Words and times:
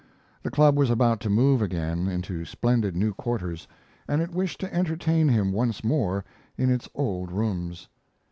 The 0.41 0.49
club 0.49 0.79
was 0.79 0.89
about 0.89 1.19
to 1.19 1.29
move 1.29 1.61
again, 1.61 2.07
into 2.07 2.43
splendid 2.43 2.95
new 2.95 3.13
quarters, 3.13 3.67
and 4.07 4.19
it 4.19 4.33
wished 4.33 4.59
to 4.61 4.73
entertain 4.73 5.27
him 5.27 5.51
once 5.51 5.83
more 5.83 6.25
in 6.57 6.71
its 6.71 6.89
old 6.95 7.31
rooms. 7.31 7.87